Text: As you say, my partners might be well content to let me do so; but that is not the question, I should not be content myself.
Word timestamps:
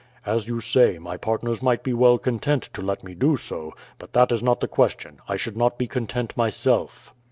As 0.25 0.47
you 0.47 0.61
say, 0.61 0.97
my 0.97 1.15
partners 1.15 1.61
might 1.61 1.83
be 1.83 1.93
well 1.93 2.17
content 2.17 2.63
to 2.73 2.81
let 2.81 3.03
me 3.03 3.13
do 3.13 3.37
so; 3.37 3.75
but 3.99 4.13
that 4.13 4.31
is 4.31 4.41
not 4.41 4.59
the 4.59 4.67
question, 4.67 5.19
I 5.27 5.37
should 5.37 5.55
not 5.55 5.77
be 5.77 5.85
content 5.85 6.35
myself. 6.35 7.13